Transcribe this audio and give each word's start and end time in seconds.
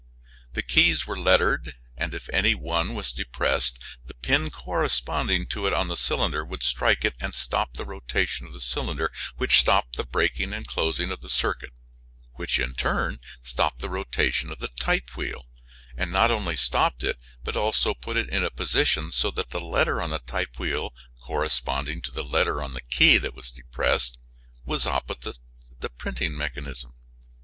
The 0.53 0.63
keys 0.63 1.05
were 1.05 1.15
lettered, 1.15 1.75
and 1.95 2.15
if 2.15 2.27
any 2.33 2.55
one 2.55 2.95
was 2.95 3.13
depressed 3.13 3.77
the 4.03 4.15
pin 4.15 4.49
corresponding 4.49 5.45
to 5.49 5.67
it 5.67 5.73
on 5.73 5.89
the 5.89 5.95
cylinder 5.95 6.43
would 6.43 6.63
strike 6.63 7.05
it 7.05 7.13
and 7.19 7.35
stop 7.35 7.75
the 7.75 7.85
rotation 7.85 8.47
of 8.47 8.53
the 8.53 8.61
cylinder, 8.61 9.11
which 9.37 9.59
stopped 9.59 9.97
the 9.97 10.03
breaking 10.03 10.53
and 10.53 10.65
closing 10.65 11.11
of 11.11 11.21
the 11.21 11.29
circuit, 11.29 11.69
which 12.33 12.57
in 12.57 12.73
turn 12.73 13.19
stopped 13.43 13.77
the 13.79 13.91
rotation 13.91 14.51
of 14.51 14.57
the 14.57 14.69
type 14.69 15.15
wheel 15.15 15.45
and 15.95 16.11
not 16.11 16.31
only 16.31 16.55
stopped 16.57 17.03
it, 17.03 17.19
but 17.43 17.55
also 17.55 17.93
put 17.93 18.17
it 18.17 18.27
in 18.27 18.43
a 18.43 18.49
position 18.49 19.11
so 19.11 19.29
that 19.29 19.51
the 19.51 19.63
letter 19.63 20.01
on 20.01 20.09
the 20.09 20.17
type 20.17 20.57
wheel 20.57 20.95
corresponding 21.21 22.01
to 22.01 22.09
the 22.09 22.23
letter 22.25 22.63
on 22.63 22.73
the 22.73 22.81
key 22.81 23.19
that 23.19 23.35
was 23.35 23.51
depressed 23.51 24.17
was 24.65 24.87
opposite 24.87 25.37
the 25.81 25.91
printing 25.91 26.35
mechanism. 26.35 26.93